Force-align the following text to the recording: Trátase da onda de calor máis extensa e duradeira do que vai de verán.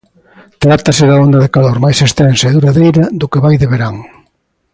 Trátase 0.63 1.03
da 1.09 1.15
onda 1.25 1.37
de 1.43 1.53
calor 1.55 1.77
máis 1.85 1.99
extensa 2.07 2.45
e 2.47 2.55
duradeira 2.57 3.03
do 3.19 3.29
que 3.31 3.43
vai 3.45 3.55
de 3.61 3.67
verán. 3.73 3.95